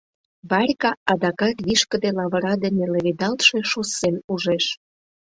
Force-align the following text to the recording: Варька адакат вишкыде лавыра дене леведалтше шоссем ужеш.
Варька 0.49 0.91
адакат 1.11 1.55
вишкыде 1.65 2.09
лавыра 2.17 2.53
дене 2.63 2.85
леведалтше 2.93 3.57
шоссем 3.71 4.15
ужеш. 4.33 4.65